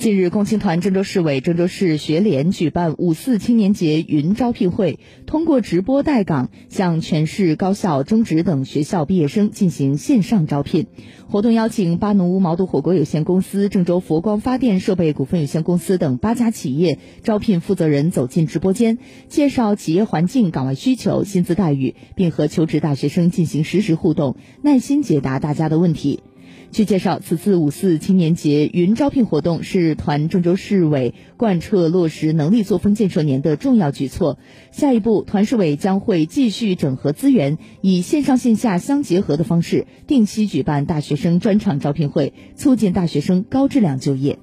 [0.00, 10.86] 近日，共青团郑州市委、郑州市学联举办五四青年节云招聘会，通过直播带岗，向全市高校、中职等学校毕业生进行线上招聘。
[11.28, 18.96] 活动邀请巴奴乌毛肚火锅有限公司、郑州佛光发电设备股份有限公司等八家企业招聘负责人走进直播间，
[19.28, 26.20] 介绍企业环境、岗位需求、薪资待遇，并和求职大学生进行实时互动，耐心解答大家的问题。
[26.72, 34.38] 据介绍，此次五四青年节云招聘活动是团郑州市委贯彻落实能力作风建设年的重要举措。
[34.70, 44.38] 下一步，团市委将会继续整合资源，以线上线下相结合的方式，定期举办大学生专场招聘会，促进大学生高质量就业。